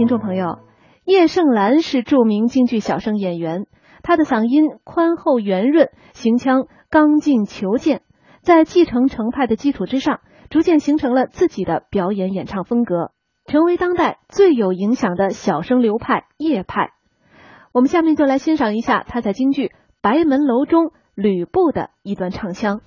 [0.00, 0.60] 听众朋友，
[1.04, 3.66] 叶盛兰是著名京剧小生演员，
[4.02, 8.00] 她的嗓音宽厚圆润，行腔刚劲遒健，
[8.40, 13.12] 在继承程派的基础之上，逐渐形成了自己的表演演唱风格，
[13.44, 16.92] 成为当代最有影响的小生流派叶派。
[17.74, 19.66] 我们下面就来欣赏一下他在京剧
[20.00, 22.80] 《白门楼》中吕布的一段唱腔。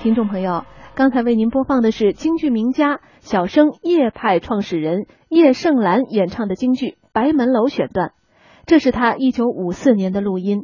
[0.00, 0.64] 听众朋友，
[0.94, 8.12] 刚才为您播放的是京剧名家小生叶派创始人叶盛兰演唱的京剧《白门楼》选段，
[8.64, 10.62] 这是他一九五四年的录音。